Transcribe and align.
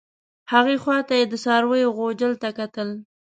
هغې 0.51 0.75
خوا 0.83 0.97
ته 1.07 1.13
یې 1.19 1.25
د 1.31 1.33
څارویو 1.43 1.93
غوجل 1.97 2.33
ته 2.41 2.49
کتل. 2.59 2.89